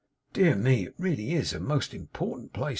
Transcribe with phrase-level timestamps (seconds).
[0.33, 0.87] 'Dear me!
[0.87, 2.69] It's really a most important place!